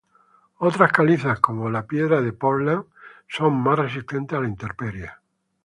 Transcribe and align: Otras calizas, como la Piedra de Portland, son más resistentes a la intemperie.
Otras 0.57 0.91
calizas, 0.91 1.39
como 1.39 1.69
la 1.69 1.85
Piedra 1.85 2.21
de 2.21 2.33
Portland, 2.33 2.85
son 3.29 3.53
más 3.61 3.77
resistentes 3.77 4.35
a 4.35 4.41
la 4.41 4.47
intemperie. 4.47 5.11